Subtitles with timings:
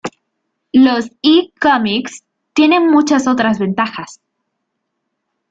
[0.73, 4.19] Los e-comics tienen muchas otras ventajas.